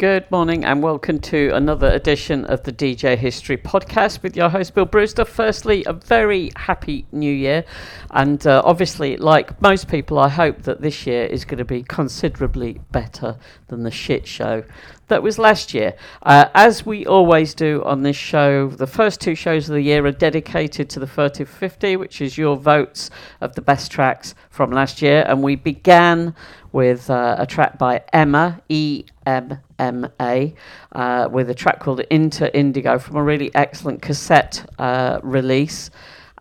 [0.00, 4.72] Good morning and welcome to another edition of the DJ History Podcast with your host
[4.72, 5.26] Bill Brewster.
[5.26, 7.66] Firstly, a very happy new year,
[8.10, 11.82] and uh, obviously, like most people, I hope that this year is going to be
[11.82, 13.36] considerably better
[13.68, 14.64] than the shit show
[15.08, 15.94] that was last year.
[16.22, 20.06] Uh, as we always do on this show, the first two shows of the year
[20.06, 23.10] are dedicated to the Furtive 50, which is your votes
[23.42, 26.34] of the best tracks from last year, and we began
[26.72, 30.54] with uh, a track by Emma, E M M A,
[30.92, 35.90] uh, with a track called Into Indigo from a really excellent cassette uh, release.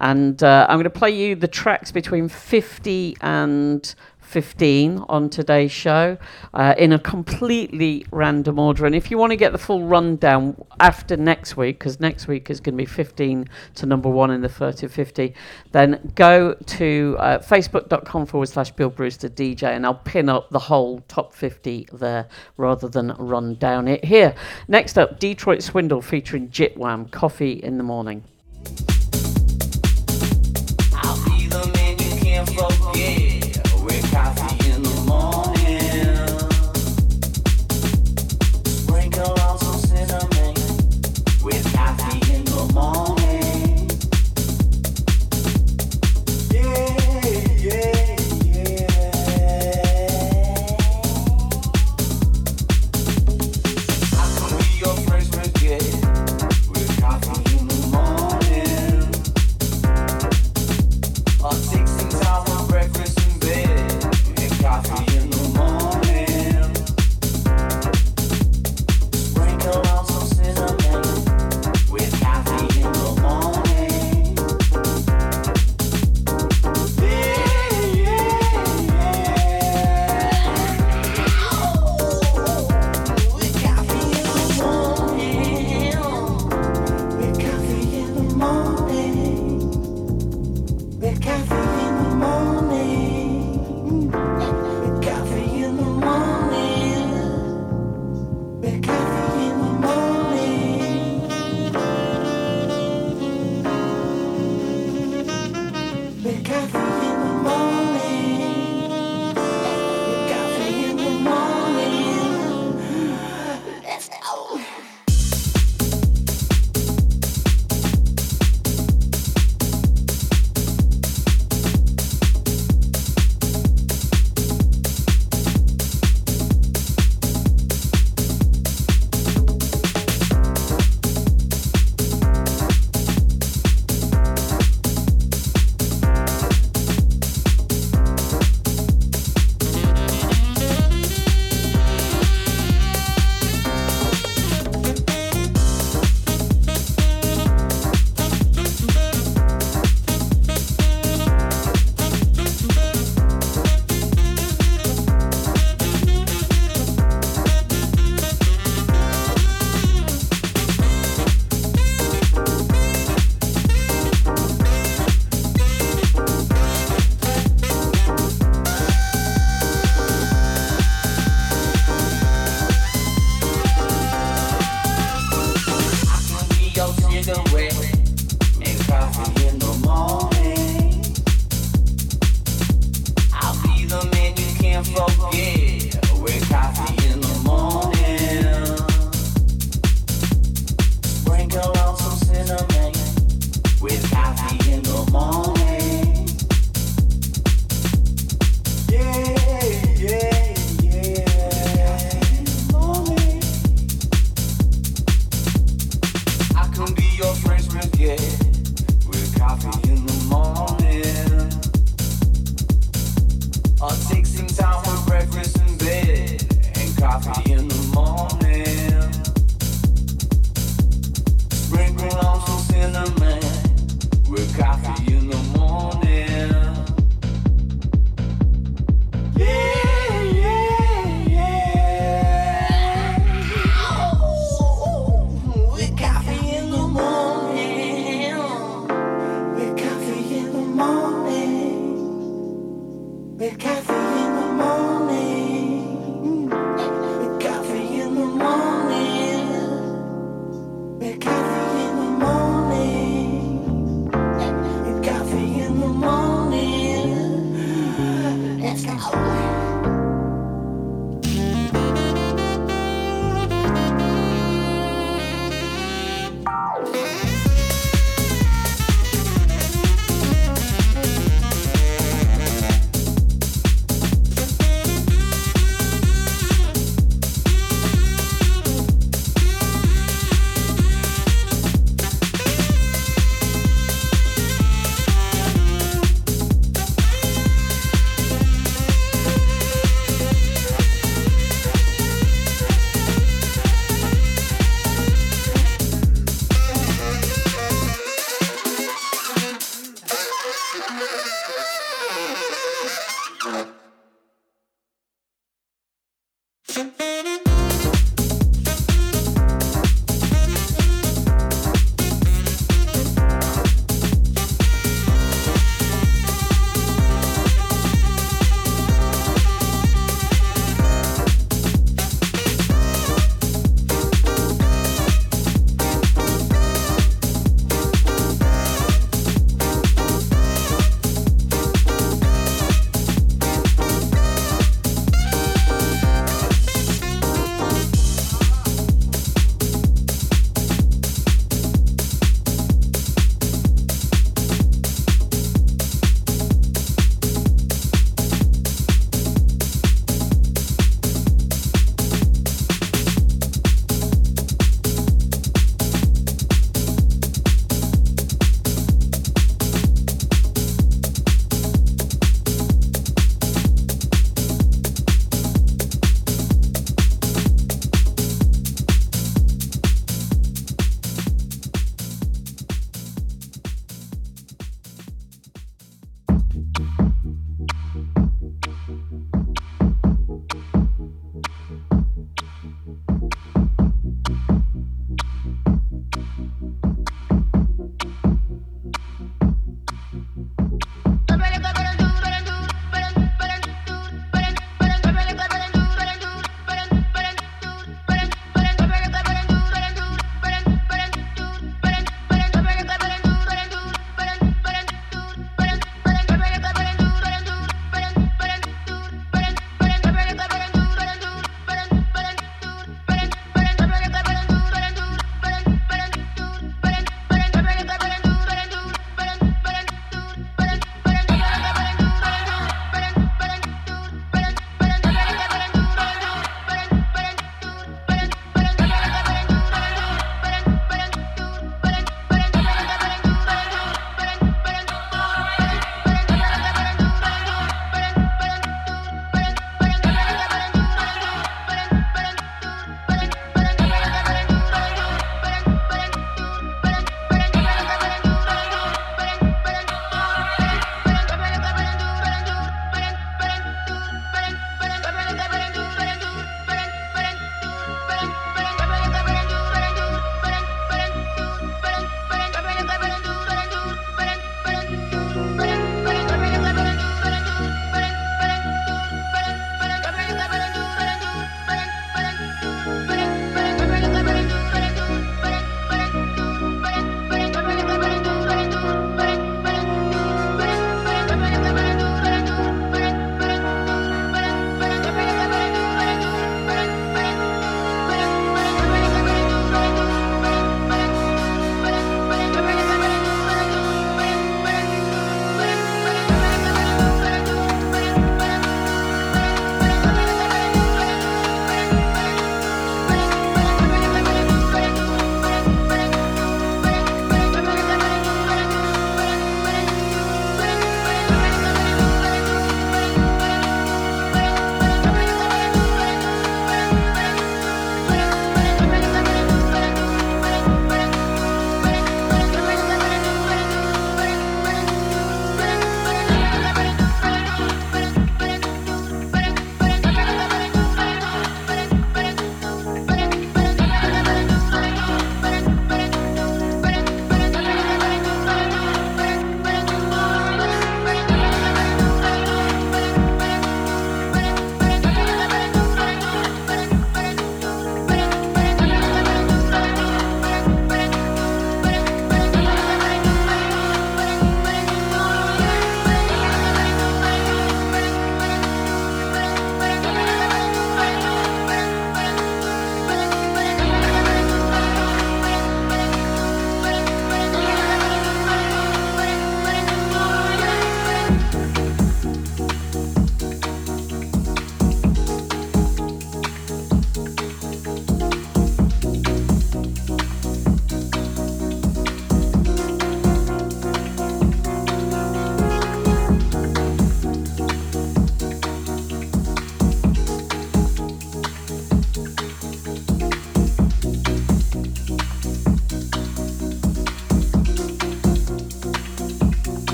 [0.00, 3.94] And uh, I'm going to play you the tracks between 50 and
[4.28, 6.18] 15 on today's show
[6.52, 8.84] uh, in a completely random order.
[8.84, 12.50] And if you want to get the full rundown after next week, because next week
[12.50, 15.34] is going to be 15 to number one in the Furtive 50,
[15.72, 20.58] then go to uh, facebook.com forward slash Bill Brewster DJ and I'll pin up the
[20.58, 22.28] whole top 50 there
[22.58, 24.34] rather than run down it here.
[24.68, 28.24] Next up, Detroit Swindle featuring Jitwam, coffee in the morning.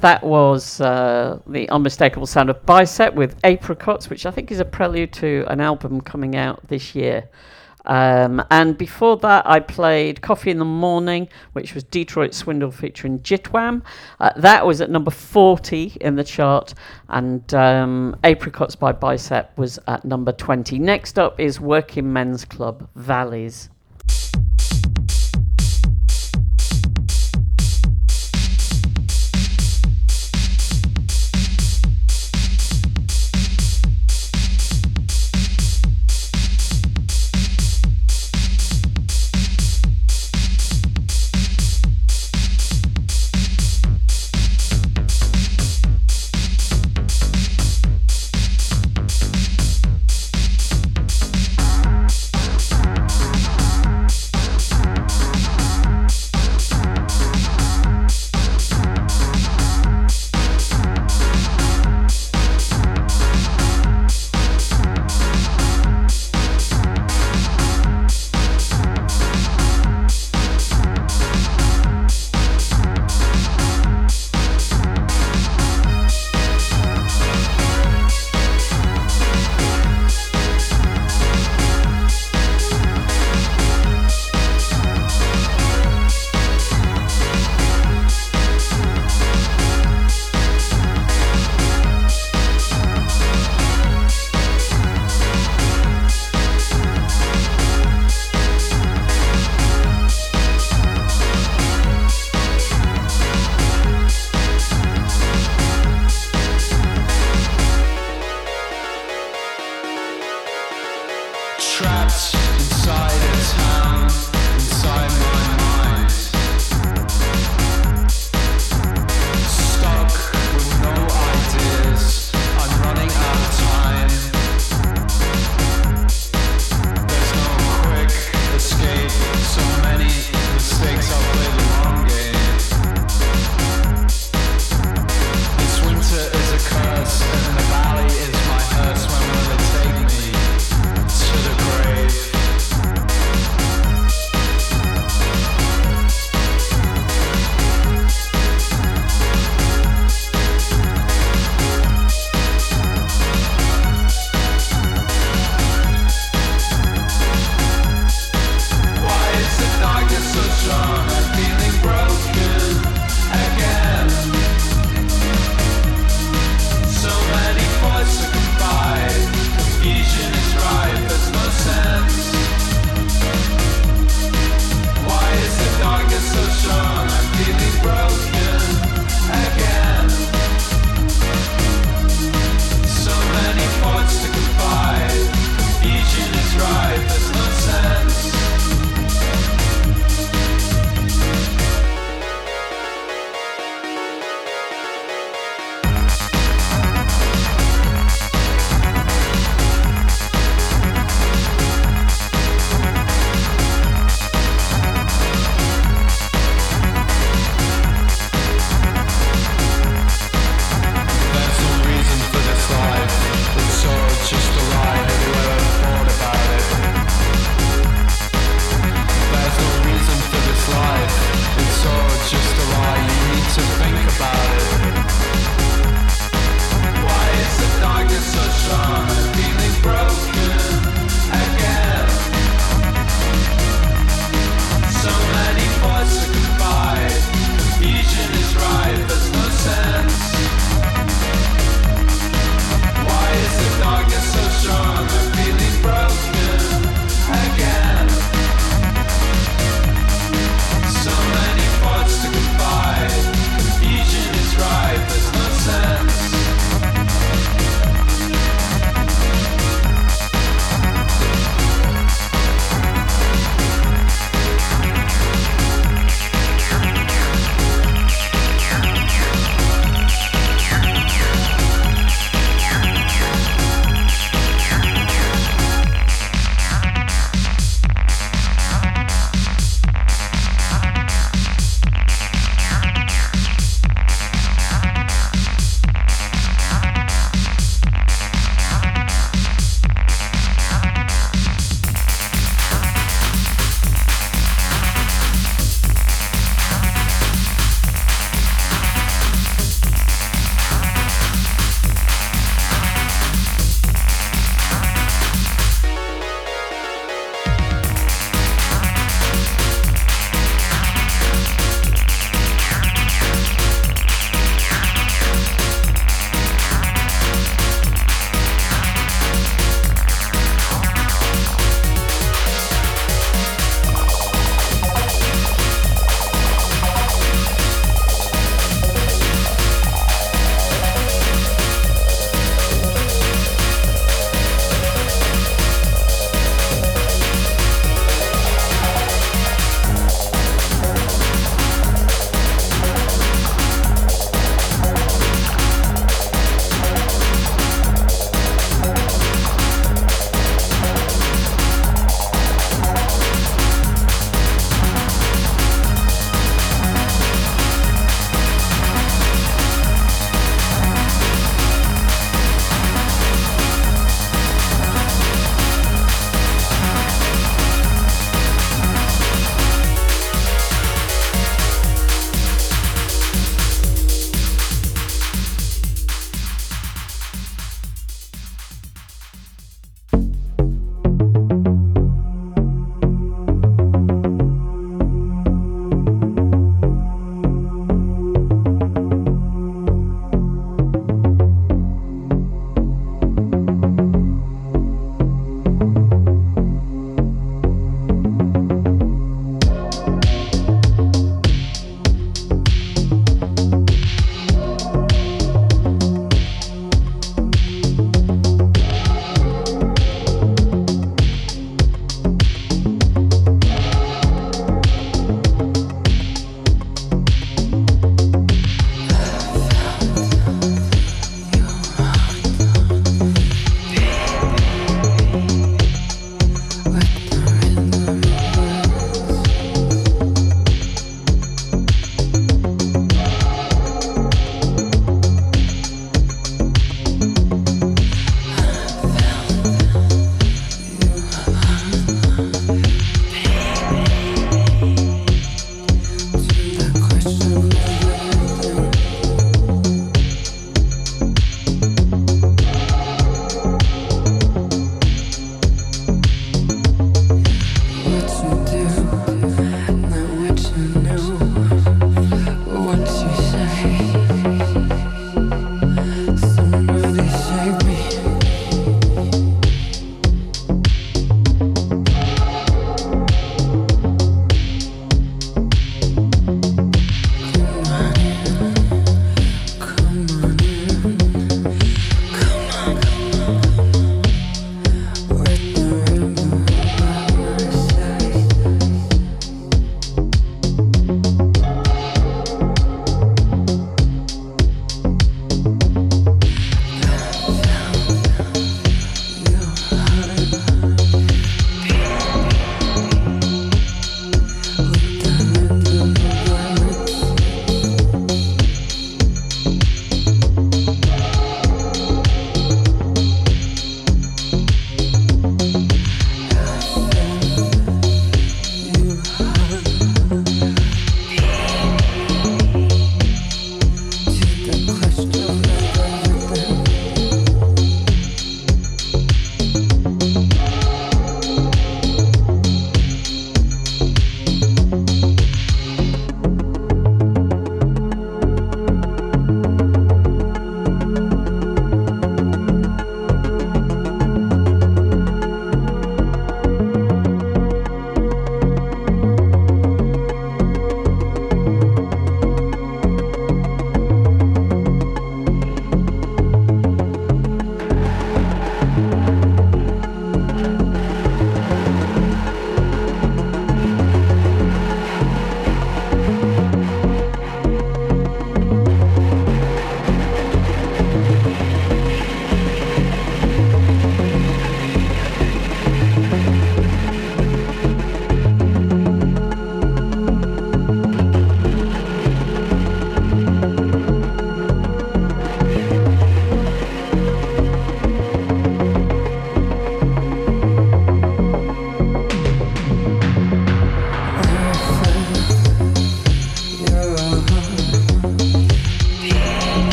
[0.00, 4.64] That was uh, the unmistakable sound of Bicep with Apricots, which I think is a
[4.64, 7.28] prelude to an album coming out this year.
[7.86, 13.20] Um, and before that, I played Coffee in the Morning, which was Detroit Swindle featuring
[13.20, 13.82] Jitwam.
[14.18, 16.74] Uh, that was at number 40 in the chart,
[17.08, 20.78] and um, Apricots by Bicep was at number 20.
[20.78, 23.70] Next up is Working Men's Club Valleys.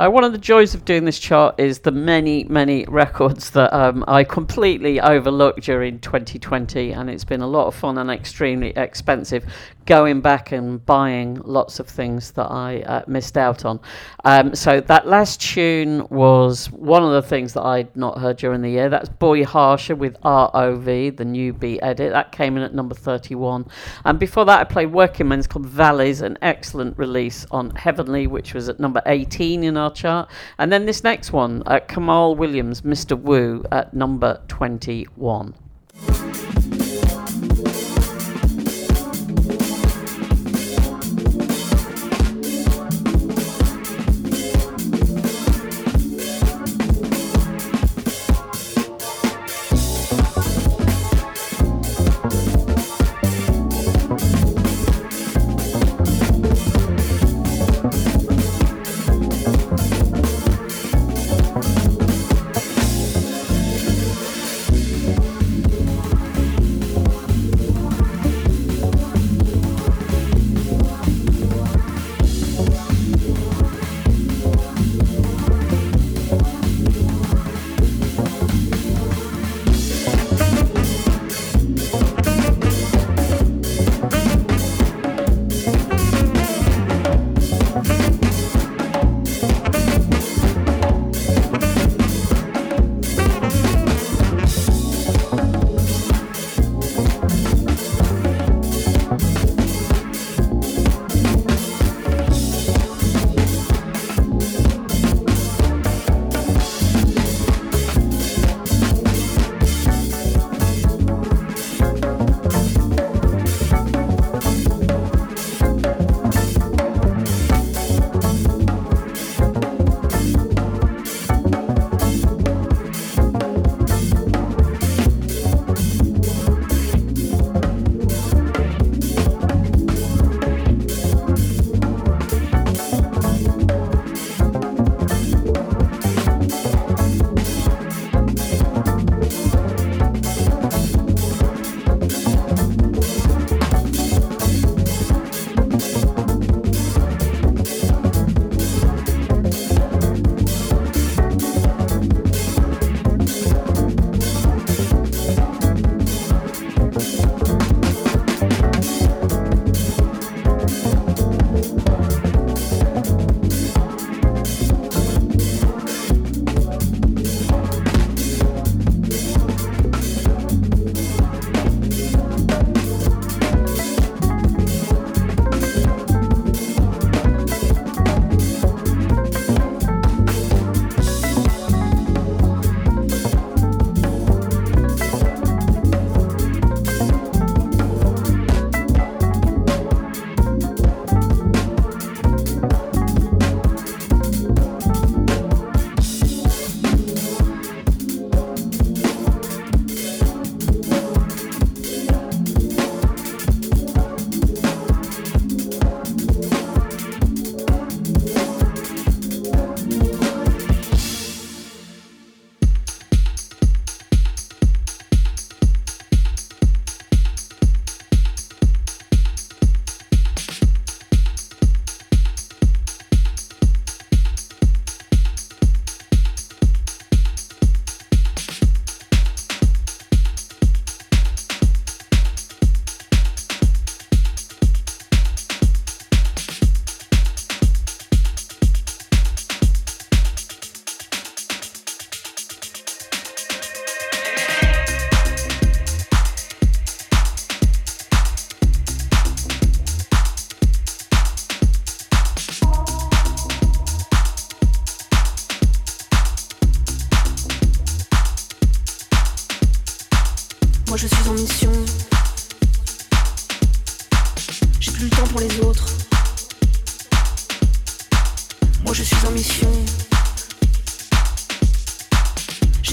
[0.00, 3.72] Uh, one of the joys of doing this chart is the many, many records that
[3.74, 8.72] um, I completely overlooked during 2020, and it's been a lot of fun and extremely
[8.76, 9.44] expensive
[9.88, 13.80] going back and buying lots of things that I uh, missed out on.
[14.22, 18.60] Um, so that last tune was one of the things that I'd not heard during
[18.60, 18.90] the year.
[18.90, 22.12] That's Boy Harsher with ROV, the new Beat edit.
[22.12, 23.66] That came in at number 31.
[24.04, 28.52] And before that, I played Working Men's called Valleys, an excellent release on Heavenly, which
[28.52, 30.30] was at number 18 in our chart.
[30.58, 33.18] And then this next one, uh, Kamaal Williams, Mr.
[33.18, 35.54] Wu, at number 21.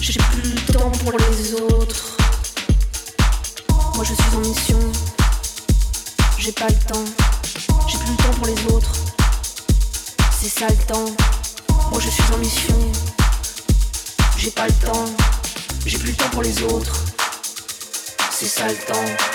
[0.07, 2.15] J'ai plus le temps pour les autres.
[3.95, 4.79] Moi je suis en mission.
[6.37, 7.03] J'ai pas le temps.
[7.87, 8.91] J'ai plus le temps pour les autres.
[10.39, 11.11] C'est ça le temps.
[11.89, 12.75] Moi je suis en mission.
[14.37, 15.05] J'ai pas le temps.
[15.87, 17.03] J'ai plus le temps pour les autres.
[18.29, 19.34] C'est ça le temps.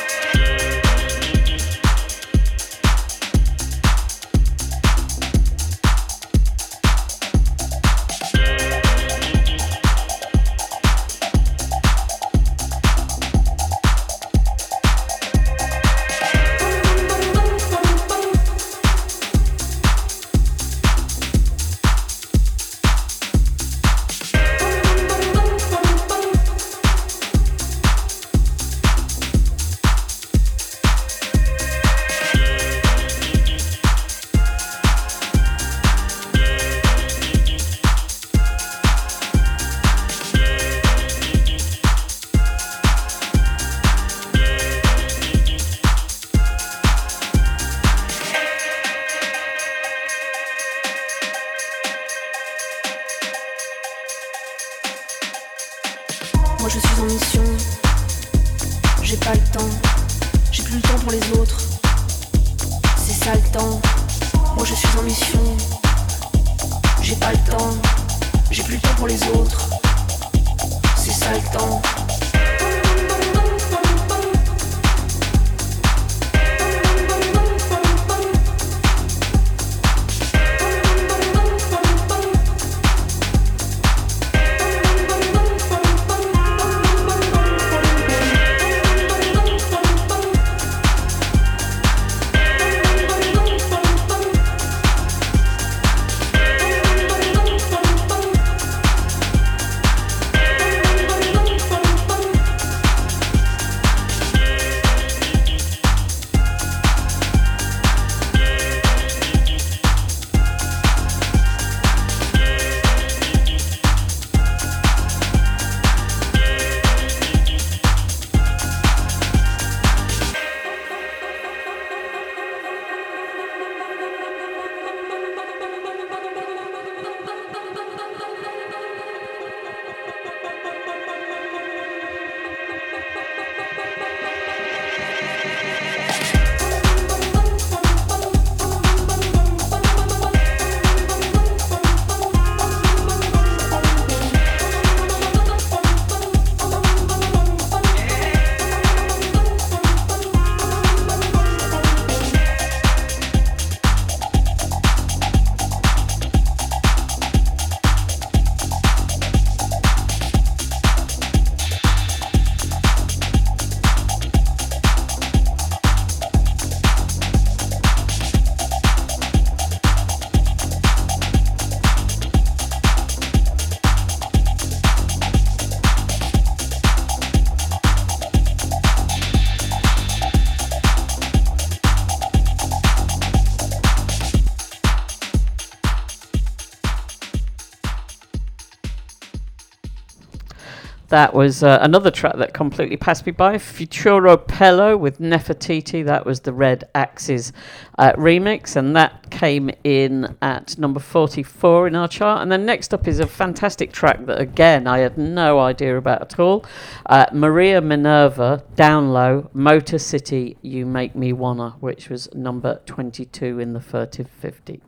[191.10, 193.58] That was uh, another track that completely passed me by.
[193.58, 196.04] Futuro Pelo with Nefertiti.
[196.04, 197.52] That was the Red Axes
[197.98, 202.42] uh, remix, and that came in at number 44 in our chart.
[202.42, 206.22] And then next up is a fantastic track that, again, I had no idea about
[206.22, 206.64] at all.
[207.06, 213.58] Uh, Maria Minerva, Down Low, Motor City, You Make Me Wanna, which was number 22
[213.58, 214.80] in the Furtive 50.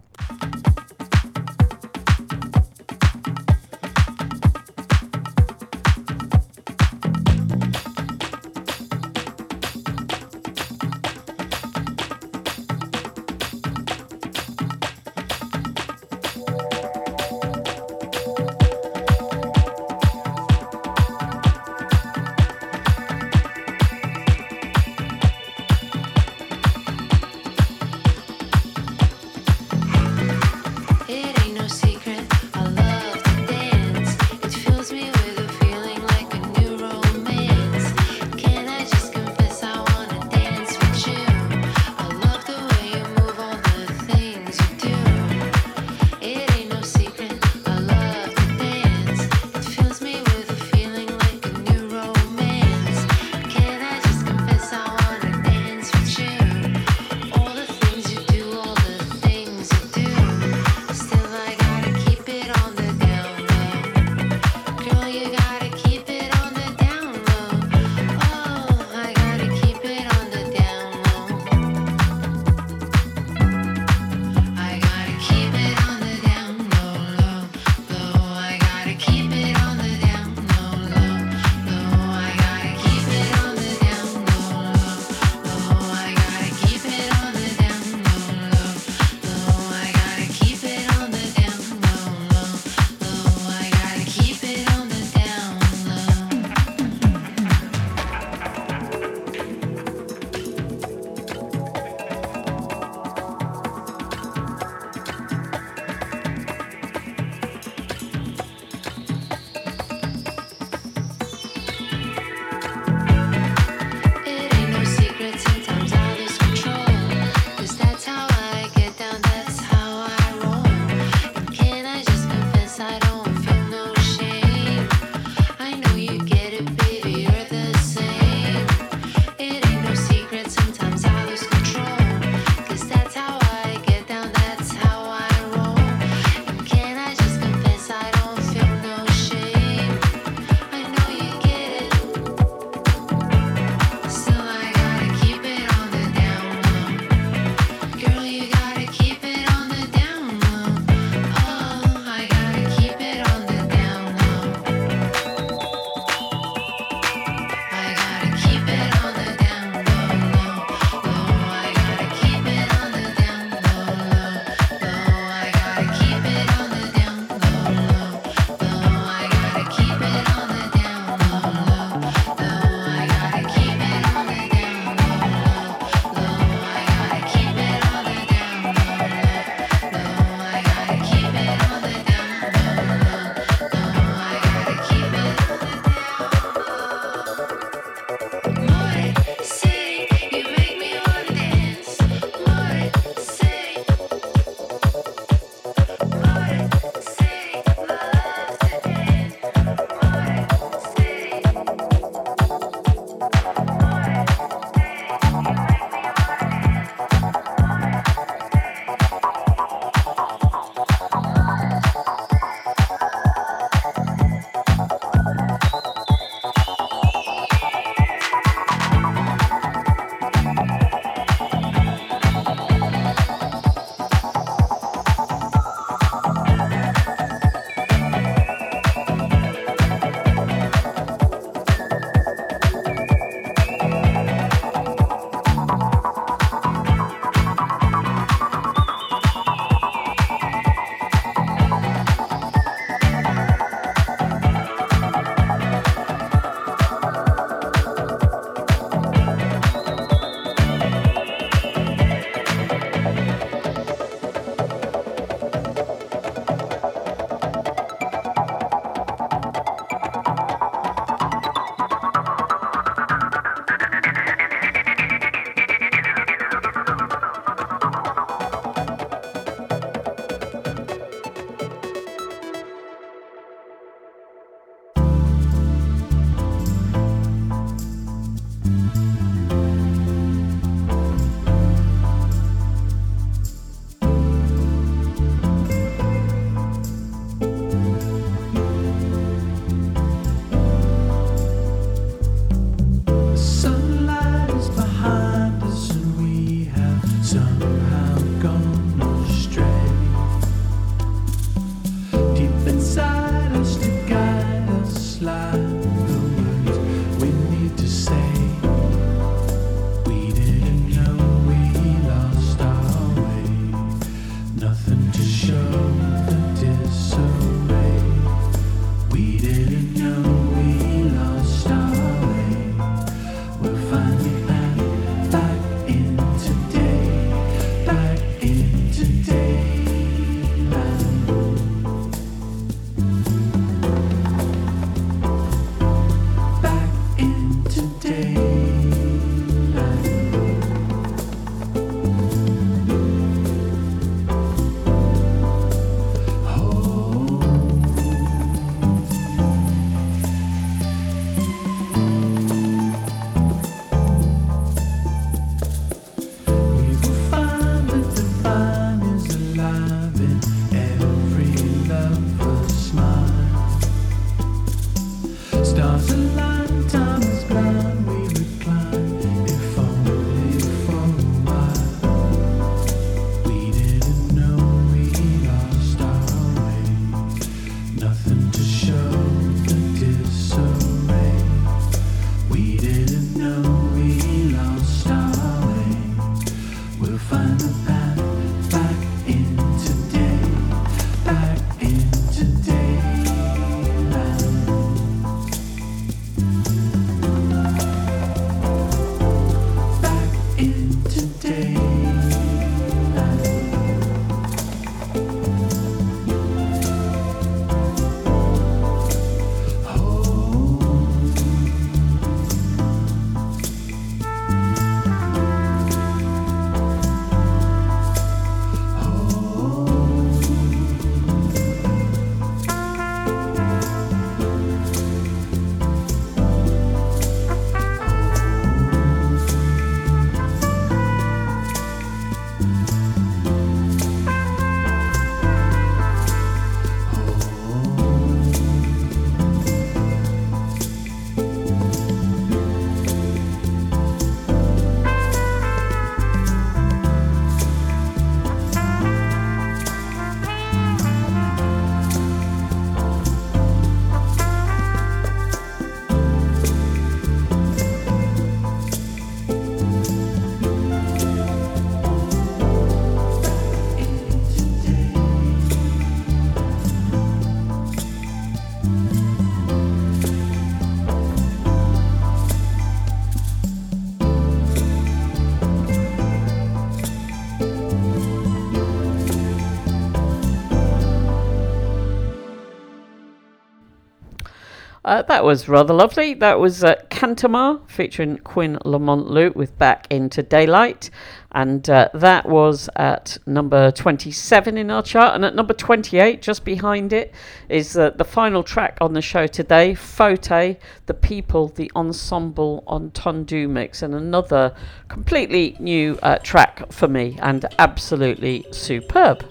[485.12, 486.32] Uh, that was rather lovely.
[486.32, 491.10] That was uh, Cantoma featuring Quinn Lamont Luke with Back into Daylight.
[491.50, 495.34] And uh, that was at number 27 in our chart.
[495.34, 497.34] And at number 28, just behind it,
[497.68, 503.68] is uh, the final track on the show today Photay, The People, the Ensemble Entendu
[503.68, 504.00] Mix.
[504.00, 504.74] And another
[505.08, 509.44] completely new uh, track for me and absolutely superb.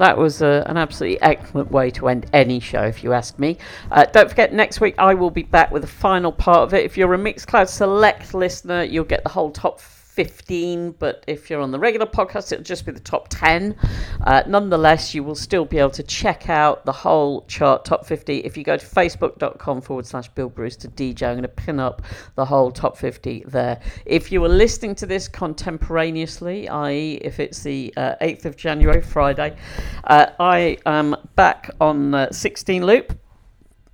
[0.00, 3.58] That was uh, an absolutely excellent way to end any show, if you ask me.
[3.90, 6.86] Uh, don't forget, next week I will be back with the final part of it.
[6.86, 9.78] If you're a Mixcloud Select listener, you'll get the whole top
[10.10, 13.76] 15, but if you're on the regular podcast, it'll just be the top 10.
[14.22, 18.38] Uh, nonetheless, you will still be able to check out the whole chart, top 50.
[18.38, 22.02] If you go to facebook.com forward slash Bill Brewster DJ, I'm going to pin up
[22.34, 23.80] the whole top 50 there.
[24.04, 29.02] If you are listening to this contemporaneously, i.e., if it's the uh, 8th of January,
[29.02, 29.56] Friday,
[30.04, 33.16] uh, I am back on uh, 16 Loop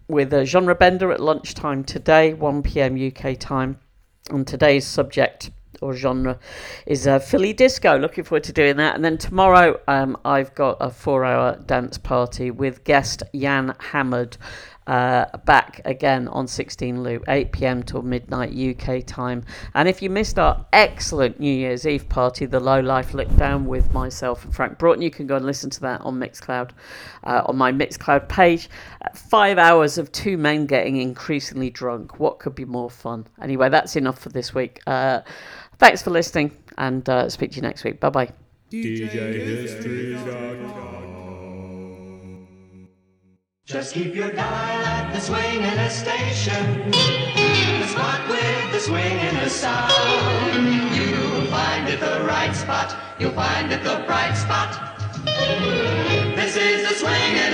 [0.08, 3.78] with a genre bender at lunchtime today, 1 pm UK time.
[4.30, 5.50] On today's subject,
[5.80, 6.38] or genre
[6.86, 7.98] is uh, Philly disco.
[7.98, 8.94] Looking forward to doing that.
[8.94, 14.36] And then tomorrow, um, I've got a four-hour dance party with guest Jan Hammered.
[14.86, 19.42] Uh, back again on 16 Loop, 8 pm till midnight UK time.
[19.74, 23.66] And if you missed our excellent New Year's Eve party, the Low Life Lick Down
[23.66, 26.70] with myself and Frank Broughton, you can go and listen to that on Mixcloud,
[27.24, 28.70] uh, on my Mixcloud page.
[29.12, 32.20] Five hours of two men getting increasingly drunk.
[32.20, 33.26] What could be more fun?
[33.42, 34.80] Anyway, that's enough for this week.
[34.86, 35.22] Uh,
[35.78, 38.00] Thanks for listening and uh, speak to you next week.
[38.00, 38.32] Bye bye.
[43.66, 46.90] Just keep your dial at the swinging station.
[46.90, 49.92] The spot with the swinging sound.
[50.96, 52.96] You'll find it the right spot.
[53.18, 54.70] You'll find it the bright spot.
[56.36, 57.46] This is the swinging